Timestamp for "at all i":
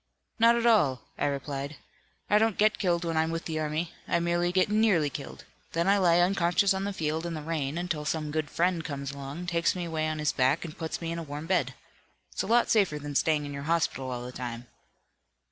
0.55-1.27